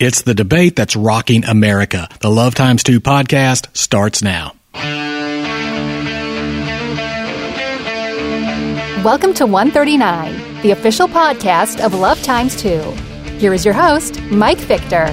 It's 0.00 0.22
the 0.22 0.32
debate 0.32 0.76
that's 0.76 0.94
rocking 0.94 1.44
America. 1.44 2.08
The 2.20 2.30
Love 2.30 2.54
Times 2.54 2.84
2 2.84 3.00
podcast 3.00 3.76
starts 3.76 4.22
now. 4.22 4.54
Welcome 9.02 9.34
to 9.34 9.46
139, 9.46 10.62
the 10.62 10.70
official 10.70 11.08
podcast 11.08 11.84
of 11.84 11.94
Love 11.94 12.22
Times 12.22 12.54
2. 12.62 12.78
Here 13.38 13.52
is 13.52 13.64
your 13.64 13.74
host, 13.74 14.20
Mike 14.30 14.58
Victor. 14.58 15.06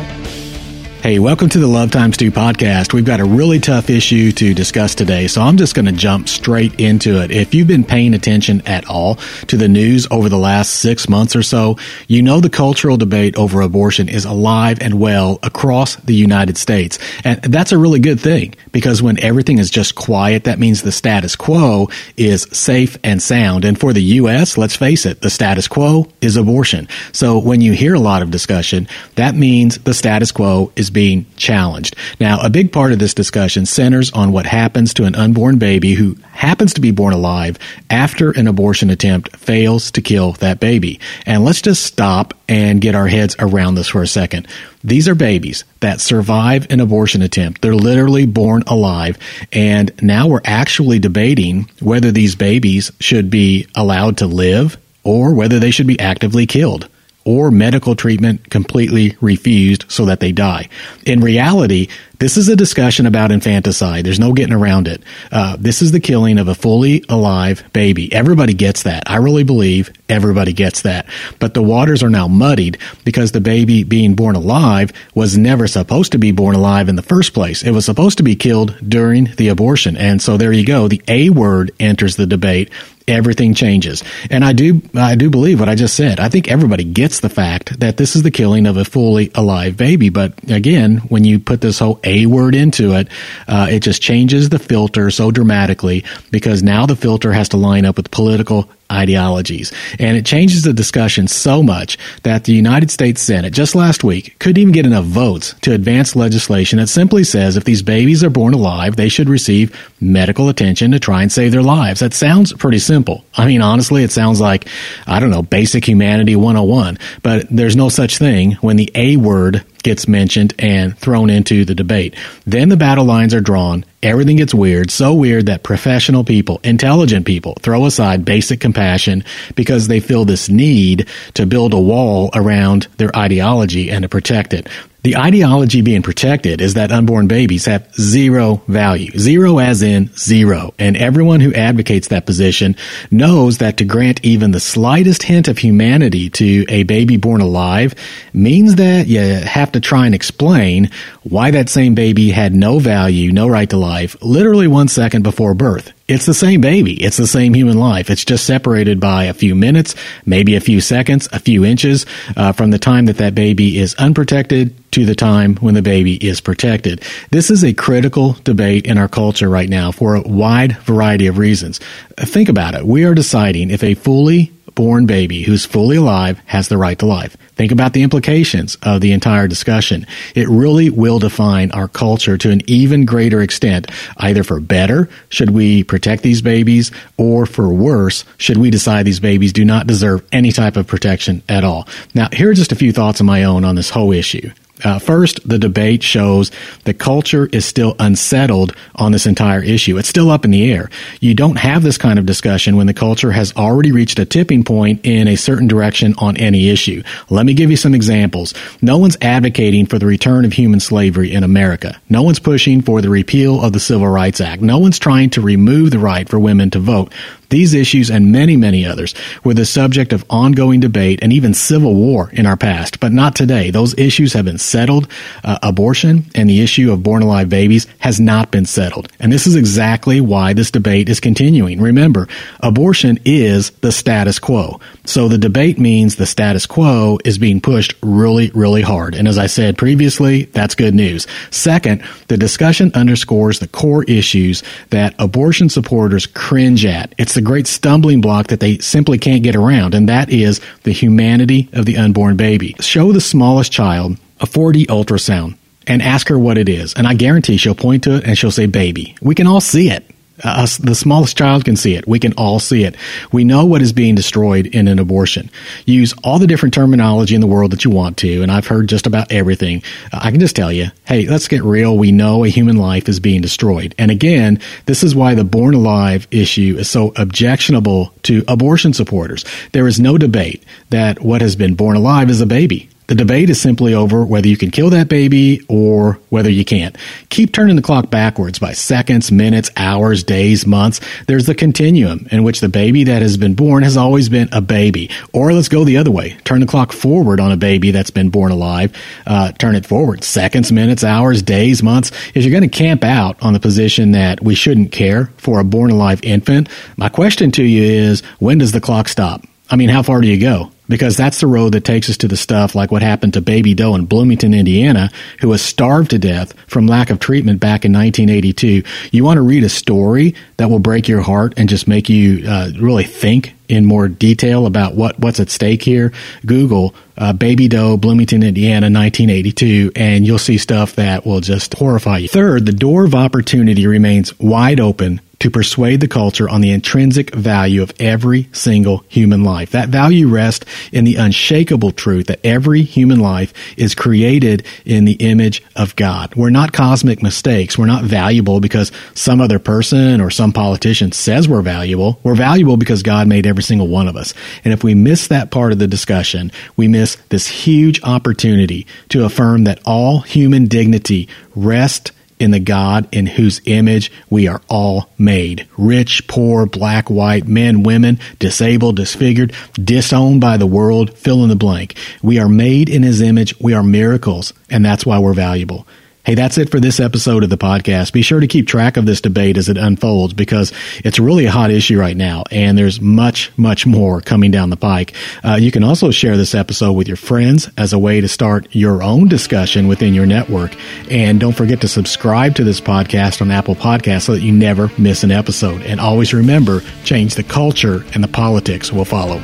Hey, 1.06 1.20
welcome 1.20 1.50
to 1.50 1.60
the 1.60 1.68
Love 1.68 1.92
Times 1.92 2.18
2 2.18 2.32
podcast. 2.32 2.92
We've 2.92 3.06
got 3.06 3.20
a 3.20 3.26
really 3.26 3.60
tough 3.60 3.92
issue 3.92 4.32
to 4.32 4.56
discuss 4.56 4.96
today, 4.96 5.28
so 5.28 5.40
I'm 5.40 5.56
just 5.56 5.76
going 5.76 5.86
to 5.86 5.92
jump 5.92 6.28
straight 6.28 6.80
into 6.80 7.22
it. 7.22 7.30
If 7.30 7.54
you've 7.54 7.68
been 7.68 7.84
paying 7.84 8.16
attention 8.16 8.64
at 8.66 8.90
all 8.90 9.18
to 9.46 9.56
the 9.56 9.68
news 9.68 10.08
over 10.10 10.30
the 10.30 10.40
last 10.40 10.78
six 10.78 11.08
months 11.08 11.36
or 11.36 11.44
so, 11.44 11.78
you 12.08 12.24
know 12.24 12.40
the 12.40 12.50
cultural 12.50 12.98
debate 12.98 13.38
over 13.38 13.62
abortion 13.62 14.10
is 14.10 14.26
alive 14.26 14.80
and 14.82 15.00
well 15.00 15.38
across 15.44 15.96
the 15.98 16.16
United 16.16 16.58
States. 16.58 16.98
And 17.24 17.40
that's 17.40 17.72
a 17.72 17.78
really 17.78 18.00
good 18.00 18.20
thing 18.20 18.56
because 18.72 19.04
when 19.04 19.20
everything 19.20 19.60
is 19.60 19.70
just 19.70 19.94
quiet, 19.94 20.46
that 20.46 20.58
means 20.58 20.82
the 20.82 20.92
status 20.92 21.36
quo 21.36 21.88
is 22.18 22.48
safe 22.52 22.98
and 23.04 23.22
sound. 23.22 23.64
And 23.64 23.80
for 23.80 23.94
the 23.94 24.02
U.S., 24.02 24.58
let's 24.58 24.76
face 24.76 25.06
it, 25.06 25.22
the 25.22 25.30
status 25.30 25.68
quo 25.68 26.08
is 26.22 26.36
abortion. 26.36 26.88
So 27.12 27.38
when 27.38 27.62
you 27.62 27.74
hear 27.74 27.94
a 27.94 28.00
lot 28.00 28.24
of 28.24 28.32
discussion, 28.32 28.88
that 29.18 29.36
means 29.36 29.78
the 29.78 29.94
status 29.94 30.32
quo 30.32 30.72
is 30.76 30.95
being 30.96 31.26
challenged. 31.36 31.94
Now, 32.22 32.40
a 32.42 32.50
big 32.50 32.72
part 32.72 32.94
of 32.94 33.00
this 33.00 33.14
discussion 33.14 33.66
centers 33.66 34.12
on 34.14 34.32
what 34.32 34.46
happens 34.46 34.94
to 34.94 35.04
an 35.04 35.14
unborn 35.14 35.60
baby 35.60 35.94
who 35.94 36.16
happens 36.32 36.74
to 36.76 36.82
be 36.82 36.92
born 36.92 37.14
alive 37.14 37.60
after 37.90 38.32
an 38.32 38.48
abortion 38.48 38.90
attempt 38.90 39.36
fails 39.36 39.92
to 39.92 40.02
kill 40.02 40.32
that 40.34 40.62
baby. 40.62 41.02
And 41.26 41.44
let's 41.44 41.62
just 41.62 41.84
stop 41.84 42.34
and 42.48 42.80
get 42.80 42.96
our 42.96 43.08
heads 43.08 43.36
around 43.38 43.76
this 43.76 43.90
for 43.90 44.02
a 44.02 44.08
second. 44.08 44.48
These 44.86 45.10
are 45.10 45.16
babies 45.16 45.66
that 45.82 46.00
survive 46.00 46.72
an 46.72 46.80
abortion 46.80 47.22
attempt. 47.22 47.62
They're 47.62 47.76
literally 47.76 48.26
born 48.26 48.64
alive. 48.66 49.18
And 49.52 49.92
now 50.02 50.30
we're 50.30 50.42
actually 50.46 51.00
debating 51.00 51.70
whether 51.82 52.12
these 52.12 52.36
babies 52.36 52.90
should 53.02 53.30
be 53.30 53.68
allowed 53.76 54.20
to 54.20 54.28
live 54.28 54.78
or 55.04 55.34
whether 55.34 55.60
they 55.60 55.72
should 55.72 55.88
be 55.88 56.00
actively 56.00 56.48
killed 56.48 56.88
or 57.26 57.52
medical 57.52 57.96
treatment 57.96 58.50
completely 58.50 59.18
refused 59.20 59.86
so 59.90 60.06
that 60.06 60.20
they 60.20 60.32
die. 60.32 60.70
In 61.06 61.20
reality, 61.20 61.90
this 62.20 62.38
is 62.38 62.50
a 62.50 62.56
discussion 62.56 63.06
about 63.06 63.32
infanticide. 63.32 64.06
There's 64.06 64.20
no 64.20 64.34
getting 64.34 64.54
around 64.54 64.88
it. 64.88 65.02
Uh, 65.32 65.58
this 65.60 65.82
is 65.82 65.92
the 65.92 66.00
killing 66.00 66.38
of 66.38 66.48
a 66.48 66.56
fully 66.56 67.04
alive 67.10 67.64
baby. 67.74 68.12
Everybody 68.14 68.54
gets 68.54 68.84
that. 68.84 69.04
I 69.10 69.18
really 69.18 69.44
believe 69.44 69.92
everybody 70.10 70.54
gets 70.54 70.84
that. 70.84 71.08
But 71.40 71.54
the 71.54 71.64
waters 71.64 72.04
are 72.04 72.10
now 72.10 72.28
muddied 72.28 72.78
because 73.04 73.32
the 73.32 73.42
baby 73.42 73.84
being 73.84 74.16
born 74.16 74.36
alive 74.36 74.92
was 75.14 75.38
never 75.38 75.68
supposed 75.68 76.12
to 76.14 76.18
be 76.18 76.32
born 76.32 76.56
alive 76.56 76.90
in 76.90 76.96
the 76.96 77.02
first 77.02 77.34
place. 77.34 77.64
It 77.64 77.72
was 77.72 77.86
supposed 77.86 78.18
to 78.18 78.24
be 78.24 78.36
killed 78.36 78.76
during 78.88 79.26
the 79.38 79.50
abortion. 79.50 79.98
And 79.98 80.22
so 80.22 80.38
there 80.38 80.52
you 80.52 80.66
go. 80.66 80.88
The 80.88 81.02
A 81.08 81.30
word 81.30 81.72
enters 81.80 82.16
the 82.16 82.28
debate 82.28 82.72
everything 83.08 83.54
changes. 83.54 84.04
And 84.30 84.44
I 84.44 84.54
do, 84.54 84.82
I 84.96 85.16
do 85.16 85.30
believe 85.30 85.60
what 85.60 85.70
I 85.70 85.76
just 85.76 85.96
said. 85.96 86.20
I 86.20 86.30
think 86.30 86.48
everybody 86.48 86.84
gets 86.84 87.20
the 87.20 87.30
fact 87.30 87.80
that 87.80 87.98
this 87.98 88.16
is 88.16 88.24
the 88.24 88.32
killing 88.32 88.66
of 88.66 88.78
a 88.78 88.86
fully 88.86 89.32
alive 89.36 89.78
baby. 89.78 90.10
But 90.10 90.34
again, 90.50 90.98
when 91.10 91.24
you 91.24 91.40
put 91.40 91.62
this 91.62 91.80
whole 91.80 92.00
A 92.06 92.26
word 92.28 92.56
into 92.56 92.94
it, 92.94 93.10
uh, 93.48 93.68
it 93.70 93.82
just 93.82 94.02
changes 94.02 94.50
the 94.50 94.60
filter 94.60 95.10
so 95.12 95.32
dramatically 95.32 96.06
because 96.32 96.64
now 96.64 96.86
the 96.86 96.96
filter 96.96 97.34
has 97.34 97.50
to 97.50 97.58
line 97.58 97.86
up 97.86 97.98
with 97.98 98.12
political 98.12 98.70
ideologies. 98.92 99.72
And 100.00 100.18
it 100.18 100.26
changes 100.26 100.64
the 100.64 100.74
discussion 100.74 101.28
so 101.28 101.64
much 101.64 101.98
that 102.24 102.44
the 102.44 102.54
United 102.54 102.92
States 102.92 103.22
Senate 103.22 103.54
just 103.54 103.76
last 103.76 104.04
week 104.04 104.38
couldn't 104.40 104.62
even 104.62 104.74
get 104.74 104.86
enough 104.86 105.06
votes 105.06 105.56
to 105.62 105.74
advance 105.74 106.16
legislation 106.16 106.80
that 106.80 106.88
simply 106.88 107.24
says 107.24 107.58
if 107.58 107.64
these 107.64 107.82
babies 107.82 108.24
are 108.24 108.30
born 108.30 108.54
alive, 108.54 108.96
they 108.96 109.10
should 109.10 109.30
receive 109.30 109.76
medical 110.00 110.50
attention 110.50 110.92
to 110.92 111.00
try 111.00 111.22
and 111.22 111.32
save 111.32 111.52
their 111.52 111.64
lives. 111.64 112.00
That 112.00 112.14
sounds 112.14 112.54
pretty 112.54 112.80
simple. 112.80 113.24
I 113.36 113.46
mean, 113.46 113.62
honestly, 113.62 114.04
it 114.04 114.12
sounds 114.12 114.40
like, 114.40 114.68
I 115.08 115.20
don't 115.20 115.32
know, 115.32 115.44
basic 115.44 115.88
humanity 115.88 116.36
101, 116.36 116.98
but 117.24 117.48
there's 117.50 117.76
no 117.76 117.90
such 117.90 118.18
thing 118.18 118.54
when 118.54 118.76
the 118.76 118.92
A 118.96 119.18
word 119.18 119.64
gets 119.84 120.08
mentioned 120.08 120.54
and 120.58 120.98
thrown 120.98 121.30
into 121.30 121.64
the 121.64 121.76
debate. 121.76 122.16
Then 122.46 122.70
the 122.70 122.78
battle 122.78 123.06
lines 123.06 123.34
are 123.34 123.42
drawn. 123.42 123.86
Everything 124.06 124.36
gets 124.36 124.54
weird, 124.54 124.92
so 124.92 125.16
weird 125.16 125.48
that 125.48 125.64
professional 125.64 126.24
people, 126.24 126.60
intelligent 126.64 127.26
people, 127.26 127.56
throw 127.60 127.88
aside 127.88 128.24
basic 128.24 128.60
compassion 128.60 129.24
because 129.56 129.88
they 129.88 130.00
feel 130.00 130.26
this 130.26 130.48
need 130.48 131.10
to 131.34 131.48
build 131.48 131.74
a 131.74 131.80
wall 131.80 132.30
around 132.36 132.86
their 132.98 133.10
ideology 133.18 133.90
and 133.90 134.04
to 134.04 134.08
protect 134.08 134.54
it. 134.54 134.70
The 135.06 135.18
ideology 135.18 135.84
being 135.84 136.02
protected 136.02 136.62
is 136.62 136.74
that 136.74 136.92
unborn 136.92 137.28
babies 137.28 137.68
have 137.68 137.94
zero 137.94 138.64
value. 138.68 139.16
Zero 139.16 139.60
as 139.60 139.84
in 139.84 140.12
zero. 140.18 140.74
And 140.80 140.98
everyone 140.98 141.42
who 141.42 141.54
advocates 141.54 142.08
that 142.08 142.26
position 142.26 142.76
knows 143.12 143.60
that 143.60 143.78
to 143.78 143.86
grant 143.86 144.26
even 144.26 144.50
the 144.50 144.60
slightest 144.60 145.22
hint 145.22 145.48
of 145.48 145.60
humanity 145.60 146.32
to 146.32 146.66
a 146.70 146.82
baby 146.82 147.18
born 147.18 147.42
alive 147.42 147.94
means 148.34 148.78
that 148.78 149.06
you 149.06 149.20
have 149.20 149.74
to 149.74 149.80
try 149.80 150.08
and 150.08 150.16
explain 150.16 150.90
why 151.22 151.52
that 151.52 151.70
same 151.70 151.94
baby 151.94 152.32
had 152.32 152.56
no 152.56 152.80
value, 152.80 153.32
no 153.32 153.48
right 153.48 153.70
to 153.70 153.78
life, 153.78 154.16
literally 154.24 154.68
one 154.68 154.88
second 154.88 155.22
before 155.22 155.54
birth. 155.54 155.94
It's 156.08 156.28
the 156.28 156.36
same 156.36 156.62
baby. 156.62 156.94
It's 157.04 157.18
the 157.18 157.26
same 157.26 157.56
human 157.56 157.80
life. 157.80 158.12
It's 158.12 158.24
just 158.24 158.46
separated 158.46 159.00
by 159.00 159.24
a 159.24 159.34
few 159.34 159.56
minutes, 159.56 159.96
maybe 160.24 160.56
a 160.56 160.60
few 160.60 160.80
seconds, 160.80 161.28
a 161.32 161.40
few 161.40 161.66
inches 161.66 162.06
uh, 162.38 162.52
from 162.52 162.70
the 162.70 162.78
time 162.78 163.08
that 163.08 163.18
that 163.18 163.34
baby 163.34 163.80
is 163.80 163.96
unprotected 163.96 164.76
to 164.92 165.06
the 165.06 165.16
time 165.16 165.56
when 165.56 165.74
the 165.74 165.82
baby 165.82 166.14
is 166.16 166.42
protected. 166.42 167.02
This 167.32 167.50
is 167.50 167.64
a 167.64 167.74
critical 167.74 168.34
debate 168.44 168.86
in 168.86 169.00
our 169.00 169.08
culture 169.08 169.50
right 169.50 169.68
now 169.68 169.92
for 169.92 170.16
a 170.16 170.22
wide 170.22 170.78
variety 170.80 171.26
of 171.26 171.40
reasons. 171.40 171.80
Think 172.18 172.50
about 172.50 172.76
it. 172.76 172.86
We 172.86 173.04
are 173.06 173.16
deciding 173.16 173.72
if 173.72 173.84
a 173.84 173.96
fully 173.96 174.52
born 174.76 175.06
baby 175.06 175.44
who's 175.44 175.66
fully 175.66 175.98
alive 175.98 176.40
has 176.46 176.68
the 176.68 176.78
right 176.78 177.00
to 177.00 177.06
life. 177.06 177.36
Think 177.56 177.72
about 177.72 177.94
the 177.94 178.04
implications 178.04 178.76
of 178.84 179.02
the 179.02 179.14
entire 179.14 179.48
discussion. 179.48 180.06
It 180.36 180.50
really 180.50 180.90
will 180.90 181.20
define 181.20 181.72
our 181.72 181.88
culture 181.88 182.38
to 182.38 182.52
an 182.52 182.62
even 182.68 183.06
greater 183.06 183.42
extent, 183.42 183.90
either 184.18 184.44
for 184.44 184.60
better, 184.60 185.10
should 185.30 185.52
we 185.52 185.84
protect 185.84 186.22
these 186.22 186.42
babies, 186.42 186.92
or 187.18 187.46
for 187.46 187.70
worse, 187.70 188.26
should 188.38 188.58
we 188.58 188.70
decide 188.70 189.06
these 189.06 189.22
babies 189.22 189.54
do 189.54 189.64
not 189.64 189.88
deserve 189.88 190.22
any 190.32 190.52
type 190.52 190.76
of 190.76 190.88
protection 190.88 191.42
at 191.48 191.64
all. 191.64 191.88
Now, 192.14 192.28
here 192.34 192.52
are 192.52 192.54
just 192.54 192.74
a 192.74 192.76
few 192.76 192.92
thoughts 192.92 193.22
of 193.22 193.26
my 193.26 193.44
own 193.44 193.64
on 193.64 193.76
this 193.76 193.90
whole 193.90 194.12
issue. 194.12 194.52
Uh, 194.86 195.00
first, 195.00 195.48
the 195.48 195.58
debate 195.58 196.04
shows 196.04 196.52
the 196.84 196.94
culture 196.94 197.48
is 197.48 197.66
still 197.66 197.96
unsettled 198.00 198.76
on 198.96 199.12
this 199.12 199.26
entire 199.26 199.64
issue. 199.64 199.98
It's 199.98 200.08
still 200.08 200.30
up 200.30 200.46
in 200.46 200.52
the 200.52 200.72
air. 200.72 200.92
You 201.20 201.34
don't 201.34 201.58
have 201.58 201.82
this 201.82 201.98
kind 201.98 202.20
of 202.20 202.28
discussion 202.28 202.78
when 202.78 202.86
the 202.86 202.94
culture 202.94 203.32
has 203.32 203.52
already 203.58 203.92
reached 203.92 204.20
a 204.20 204.26
tipping 204.26 204.64
point 204.64 205.02
in 205.04 205.28
a 205.28 205.36
certain 205.36 205.68
direction 205.68 206.14
on 206.20 206.38
any 206.38 206.70
issue. 206.70 207.02
Let 207.32 207.48
me 207.48 207.56
give 207.56 207.72
you 207.72 207.78
some 207.78 207.96
examples. 207.96 208.54
No 208.80 209.00
one's 209.00 209.18
advocating 209.22 209.88
for 209.88 209.98
the 209.98 210.06
return 210.06 210.46
of 210.46 210.54
human 210.54 210.80
slavery 210.80 211.34
in 211.34 211.44
America. 211.44 212.00
No 212.08 212.22
one's 212.22 212.40
pushing 212.40 212.84
for 212.84 213.02
the 213.02 213.10
repeal 213.10 213.64
of 213.64 213.74
the 213.74 213.80
Civil 213.80 214.08
Rights 214.08 214.40
Act. 214.40 214.62
No 214.62 214.78
one's 214.78 215.00
trying 215.00 215.32
to 215.32 215.42
remove 215.42 215.90
the 215.90 216.00
right 216.00 216.30
for 216.30 216.40
women 216.40 216.70
to 216.70 216.80
vote. 216.80 217.12
These 217.50 217.74
issues 217.74 218.10
and 218.10 218.32
many, 218.32 218.58
many 218.58 218.86
others 218.86 219.14
were 219.44 219.54
the 219.54 219.66
subject 219.66 220.14
of 220.14 220.26
ongoing 220.30 220.80
debate 220.80 221.20
and 221.22 221.32
even 221.32 221.54
civil 221.54 221.94
war 221.96 222.30
in 222.34 222.46
our 222.46 222.58
past, 222.58 223.00
but 223.00 223.12
not 223.12 223.36
today. 223.36 223.72
Those 223.72 223.98
issues 223.98 224.34
have 224.34 224.46
been 224.46 224.58
settled. 224.58 225.08
Uh, 225.44 225.58
abortion 225.64 226.26
and 226.36 226.50
the 226.50 226.62
issue 226.62 226.92
of 226.92 227.04
born 227.04 227.22
alive 227.22 227.50
babies 227.50 227.88
has 228.00 228.20
not 228.20 228.52
been 228.52 228.66
settled. 228.66 229.12
And 229.20 229.32
this 229.32 229.48
is 229.48 229.56
exactly 229.56 230.22
why 230.22 230.54
this 230.54 230.72
debate 230.72 231.10
is 231.10 231.20
continuing. 231.20 231.82
Remember, 231.82 232.28
abortion 232.60 233.20
is 233.26 233.72
the 233.82 233.92
status 233.92 234.40
quo. 234.40 234.80
So 235.06 235.28
the 235.28 235.38
debate 235.38 235.80
means 235.80 236.16
the 236.16 236.26
status 236.26 236.66
quo 236.66 237.20
is 237.24 237.38
being 237.38 237.62
pushed 237.62 237.94
really, 238.02 238.52
really 238.52 238.82
hard. 238.82 239.16
And 239.16 239.28
as 239.28 239.38
I 239.38 239.48
said 239.48 239.78
previously, 239.78 240.46
that's 240.46 240.76
good 240.76 240.96
news. 240.96 241.28
Second, 241.52 242.04
the 242.28 242.38
discussion 242.38 242.92
underscores 242.94 243.60
the 243.60 243.68
core 243.68 244.04
issues 244.06 244.64
that 244.90 245.14
abortion 245.20 245.70
supporters 245.70 246.26
cringe 246.26 246.86
at. 246.86 247.14
It's 247.18 247.35
the 247.36 247.42
great 247.42 247.68
stumbling 247.68 248.22
block 248.22 248.48
that 248.48 248.60
they 248.60 248.80
simply 248.80 249.18
can't 249.18 249.44
get 249.44 249.56
around, 249.56 249.94
and 249.94 250.10
that 250.10 250.30
is 250.30 250.60
the 250.84 250.92
humanity 250.92 251.70
of 251.74 251.86
the 251.86 251.98
unborn 251.98 252.38
baby. 252.38 252.76
Show 252.80 253.12
the 253.12 253.22
smallest 253.22 253.72
child 253.72 254.18
a 254.40 254.46
4D 254.46 254.88
ultrasound 254.88 255.58
and 255.88 256.02
ask 256.02 256.28
her 256.30 256.40
what 256.40 256.58
it 256.58 256.68
is, 256.68 256.94
and 256.94 257.06
I 257.08 257.14
guarantee 257.14 257.58
she'll 257.58 257.76
point 257.76 258.04
to 258.04 258.16
it 258.16 258.24
and 258.26 258.38
she'll 258.38 258.52
say 258.52 258.66
baby. 258.66 259.16
We 259.22 259.36
can 259.36 259.48
all 259.48 259.62
see 259.62 259.90
it. 259.90 260.10
Uh, 260.44 260.50
us, 260.50 260.78
the 260.78 260.96
smallest 260.96 261.38
child 261.38 261.64
can 261.64 261.76
see 261.76 261.96
it. 261.96 262.08
We 262.08 262.20
can 262.20 262.34
all 262.34 262.60
see 262.60 262.84
it. 262.84 262.96
We 263.32 263.44
know 263.44 263.66
what 263.66 263.82
is 263.82 263.94
being 263.94 264.16
destroyed 264.16 264.68
in 264.68 264.88
an 264.88 265.00
abortion. 265.00 265.50
Use 265.86 266.14
all 266.24 266.40
the 266.40 266.48
different 266.48 266.74
terminology 266.74 267.36
in 267.36 267.42
the 267.42 267.48
world 267.48 267.72
that 267.72 267.86
you 267.86 267.92
want 267.92 268.18
to, 268.18 268.42
and 268.42 268.52
I've 268.52 268.68
heard 268.68 268.90
just 268.90 269.08
about 269.08 269.32
everything. 269.32 269.82
Uh, 270.12 270.20
I 270.22 270.32
can 270.32 270.40
just 270.40 270.56
tell 270.56 270.72
you, 270.72 270.88
hey, 271.06 271.28
let's 271.28 271.48
get 271.48 271.64
real. 271.64 271.98
We 271.98 272.12
know 272.12 272.44
a 272.44 272.50
human 272.50 272.78
life 272.78 273.08
is 273.08 273.20
being 273.20 273.42
destroyed. 273.42 273.96
And 273.98 274.12
again, 274.12 274.60
this 274.86 275.04
is 275.04 275.16
why 275.16 275.36
the 275.36 275.44
born 275.46 275.74
alive 275.74 276.28
issue 276.32 276.76
is 276.80 276.90
so 276.90 277.14
objectionable 277.16 278.14
to 278.24 278.44
abortion 278.48 278.94
supporters. 278.94 279.46
There 279.72 279.88
is 279.88 280.00
no 280.00 280.18
debate 280.18 280.64
that 280.90 281.22
what 281.22 281.42
has 281.42 281.56
been 281.56 281.76
born 281.76 281.96
alive 281.96 282.30
is 282.30 282.42
a 282.42 282.46
baby. 282.46 282.90
The 283.08 283.16
debate 283.16 283.50
is 283.50 283.62
simply 283.62 283.94
over 283.94 284.26
whether 284.26 284.48
you 284.48 284.58
can 284.58 284.72
kill 284.72 284.90
that 284.90 285.10
baby 285.10 285.62
or 285.68 286.20
whether 286.30 286.50
you 286.50 286.66
can't. 286.66 286.98
Keep 287.30 287.54
turning 287.54 287.76
the 287.76 287.82
clock 287.82 288.10
backwards 288.10 288.58
by 288.58 288.74
seconds, 288.74 289.32
minutes, 289.32 289.70
hours, 289.78 290.24
days, 290.24 290.66
months. 290.66 291.00
There's 291.28 291.46
the 291.46 291.54
continuum 291.54 292.28
in 292.32 292.44
which 292.44 292.62
the 292.62 292.70
baby 292.70 293.04
that 293.04 293.22
has 293.22 293.38
been 293.38 293.54
born 293.54 293.84
has 293.84 293.96
always 293.96 294.28
been 294.30 294.50
a 294.52 294.62
baby. 294.62 295.12
Or 295.34 295.54
let's 295.54 295.70
go 295.70 295.84
the 295.84 295.98
other 295.98 296.12
way. 296.12 296.38
Turn 296.46 296.62
the 296.62 296.66
clock 296.66 296.92
forward 296.92 297.40
on 297.40 297.52
a 297.52 297.58
baby 297.58 297.92
that's 297.92 298.12
been 298.12 298.30
born 298.30 298.52
alive. 298.52 298.96
Uh, 299.28 299.52
turn 299.52 299.76
it 299.76 299.86
forward 299.86 300.24
seconds, 300.24 300.72
minutes, 300.72 301.04
hours, 301.04 301.44
days, 301.44 301.84
months. 301.84 302.12
If 302.34 302.44
you're 302.44 302.58
going 302.58 302.70
to 302.70 302.78
camp 302.78 303.04
out 303.04 303.42
on 303.44 303.54
the 303.54 303.60
position 303.60 304.12
that 304.12 304.44
we 304.44 304.56
shouldn't 304.56 304.92
care 304.92 305.28
for 305.38 305.60
a 305.60 305.64
born 305.64 305.92
alive 305.92 306.20
infant, 306.24 306.70
my 306.98 307.10
question 307.10 307.52
to 307.52 307.64
you 307.64 307.84
is 307.84 308.22
when 308.40 308.58
does 308.58 308.72
the 308.72 308.82
clock 308.82 309.08
stop? 309.08 309.44
I 309.70 309.76
mean, 309.76 309.90
how 309.90 310.04
far 310.04 310.22
do 310.22 310.28
you 310.28 310.40
go? 310.40 310.72
because 310.88 311.18
that's 311.18 311.40
the 311.40 311.48
road 311.48 311.74
that 311.74 311.84
takes 311.84 312.10
us 312.10 312.18
to 312.18 312.28
the 312.28 312.38
stuff 312.38 312.76
like 312.76 312.92
what 312.92 313.02
happened 313.02 313.34
to 313.34 313.42
Baby 313.42 313.74
Doe 313.74 313.96
in 313.96 314.06
Bloomington, 314.06 314.54
Indiana, 314.54 315.10
who 315.40 315.50
was 315.50 315.62
starved 315.62 316.12
to 316.12 316.20
death 316.20 316.54
from 316.68 316.88
lack 316.88 317.10
of 317.10 317.20
treatment 317.20 317.60
back 317.60 317.86
in 317.86 317.94
1982. 317.94 318.84
You 319.12 319.24
want 319.24 319.38
to 319.38 319.42
read 319.42 319.64
a 319.64 319.70
story 319.70 320.36
that 320.58 320.70
will 320.70 320.80
break 320.80 321.08
your 321.08 321.22
heart 321.22 321.54
and 321.58 321.70
just 321.70 321.88
make 321.88 322.10
you 322.10 322.48
uh, 322.48 322.72
really 322.80 323.04
think 323.04 323.56
in 323.68 323.86
more 323.86 324.08
detail 324.08 324.68
about 324.68 324.94
what, 324.94 325.20
what's 325.20 325.40
at 325.40 325.50
stake 325.50 325.82
here? 325.82 326.14
Google 326.46 326.94
uh, 327.18 327.34
Baby 327.34 327.68
Doe, 327.68 327.98
Bloomington, 327.98 328.44
Indiana, 328.44 328.86
1982, 328.88 329.92
and 329.96 330.26
you'll 330.26 330.38
see 330.38 330.58
stuff 330.58 330.96
that 330.98 331.26
will 331.26 331.40
just 331.40 331.74
horrify 331.74 332.20
you. 332.20 332.28
Third, 332.28 332.66
the 332.66 332.74
door 332.74 333.06
of 333.06 333.16
opportunity 333.16 333.88
remains 333.88 334.38
wide 334.40 334.80
open 334.80 335.22
to 335.46 335.52
persuade 335.52 336.00
the 336.00 336.08
culture 336.08 336.50
on 336.50 336.62
the 336.62 336.72
intrinsic 336.72 337.36
value 337.36 337.84
of 337.84 337.94
every 338.00 338.50
single 338.52 339.06
human 339.08 339.44
life. 339.44 339.70
That 339.70 339.90
value 339.90 340.28
rests 340.28 340.66
in 340.92 341.04
the 341.04 341.18
unshakable 341.18 341.92
truth 341.92 342.26
that 342.28 342.40
every 342.44 342.82
human 342.82 343.20
life 343.20 343.54
is 343.78 343.94
created 343.94 344.66
in 344.86 345.06
the 345.06 345.14
image 345.14 345.62
of 345.76 345.96
God. 345.96 346.34
We're 346.34 346.50
not 346.50 346.74
cosmic 346.74 347.22
mistakes. 347.22 347.78
We're 347.78 347.86
not 347.86 348.06
valuable 348.06 348.60
because 348.60 348.92
some 349.14 349.40
other 349.40 349.60
person 349.60 350.20
or 350.20 350.32
some 350.32 350.52
politician 350.52 351.12
says 351.12 351.48
we're 351.48 351.62
valuable. 351.62 352.20
We're 352.24 352.34
valuable 352.34 352.78
because 352.78 353.04
God 353.04 353.28
made 353.28 353.46
every 353.46 353.62
single 353.62 353.88
one 353.88 354.08
of 354.08 354.16
us. 354.16 354.34
And 354.64 354.74
if 354.74 354.84
we 354.84 354.96
miss 354.96 355.28
that 355.28 355.52
part 355.52 355.72
of 355.72 355.78
the 355.78 355.86
discussion, 355.86 356.52
we 356.76 356.88
miss 356.88 357.18
this 357.30 357.46
huge 357.46 358.02
opportunity 358.02 358.88
to 359.10 359.26
affirm 359.26 359.66
that 359.66 359.80
all 359.86 360.22
human 360.22 360.66
dignity 360.66 361.30
rests 361.56 362.10
in 362.40 362.52
the 362.52 362.60
God 362.60 363.08
in 363.12 363.26
whose 363.26 363.62
image 363.66 364.12
we 364.30 364.48
are 364.48 364.62
all 364.70 365.10
made. 365.18 365.68
Rich, 365.78 366.28
poor, 366.28 366.66
black, 366.66 367.10
white, 367.10 367.48
men, 367.48 367.84
women, 367.84 368.20
disabled, 368.40 368.98
disfigured, 368.98 369.54
disowned 369.74 370.42
by 370.42 370.58
the 370.58 370.66
world, 370.66 371.18
fill 371.18 371.44
in 371.44 371.50
the 371.50 371.56
blank. 371.56 371.96
We 372.22 372.40
are 372.40 372.50
made 372.50 372.90
in 372.90 373.04
his 373.04 373.22
image. 373.22 373.60
We 373.60 373.74
are 373.74 373.84
miracles, 373.84 374.54
and 374.70 374.84
that's 374.84 375.06
why 375.06 375.20
we're 375.20 375.34
valuable. 375.34 375.88
Hey, 376.26 376.34
that's 376.34 376.58
it 376.58 376.72
for 376.72 376.80
this 376.80 377.00
episode 377.00 377.44
of 377.44 377.52
the 377.52 377.58
podcast. 377.58 378.12
Be 378.12 378.24
sure 378.24 378.40
to 378.40 378.48
keep 378.48 378.68
track 378.68 378.98
of 378.98 379.06
this 379.06 379.22
debate 379.22 379.58
as 379.58 379.70
it 379.70 379.78
unfolds 379.78 380.34
because 380.34 380.74
it's 381.04 381.20
really 381.20 381.46
a 381.46 381.52
hot 381.52 381.70
issue 381.70 382.00
right 382.00 382.18
now, 382.18 382.46
and 382.50 382.76
there's 382.76 383.00
much, 383.00 383.56
much 383.58 383.86
more 383.86 384.22
coming 384.22 384.50
down 384.50 384.72
the 384.72 384.76
pike. 384.76 385.14
Uh, 385.44 385.54
you 385.54 385.72
can 385.72 385.84
also 385.84 386.10
share 386.10 386.36
this 386.36 386.56
episode 386.56 386.94
with 386.94 387.08
your 387.08 387.16
friends 387.16 387.70
as 387.78 387.94
a 387.94 388.00
way 388.00 388.22
to 388.22 388.28
start 388.28 388.68
your 388.72 389.04
own 389.04 389.28
discussion 389.28 389.88
within 389.88 390.16
your 390.16 390.26
network. 390.26 390.76
And 391.12 391.40
don't 391.40 391.56
forget 391.56 391.80
to 391.82 391.88
subscribe 391.88 392.56
to 392.56 392.64
this 392.64 392.82
podcast 392.82 393.40
on 393.40 393.52
Apple 393.52 393.76
Podcasts 393.76 394.24
so 394.24 394.34
that 394.34 394.42
you 394.42 394.52
never 394.52 394.90
miss 394.98 395.24
an 395.24 395.30
episode. 395.30 395.84
And 395.84 396.00
always 396.00 396.34
remember, 396.34 396.82
change 397.04 397.36
the 397.36 397.44
culture 397.44 398.04
and 398.16 398.24
the 398.24 398.28
politics 398.28 398.92
will 398.92 399.06
follow. 399.06 399.38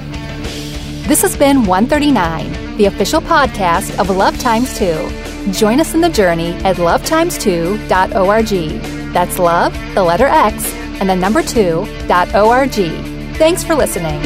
This 1.06 1.22
has 1.22 1.38
been 1.38 1.66
139, 1.66 2.78
the 2.78 2.86
official 2.86 3.22
podcast 3.22 4.00
of 4.00 4.10
Love 4.10 4.40
Times 4.40 4.76
2. 4.80 5.31
Join 5.50 5.80
us 5.80 5.96
in 5.96 6.02
the 6.02 6.10
journey 6.10 6.54
at 6.64 6.76
lovetimes2.org. 6.76 9.14
That's 9.14 9.40
love, 9.40 9.74
the 9.96 10.04
letter 10.04 10.28
X, 10.28 10.72
and 11.02 11.10
the 11.10 11.16
number 11.16 11.42
2.org. 11.42 13.38
Thanks 13.38 13.64
for 13.64 13.74
listening. 13.74 14.22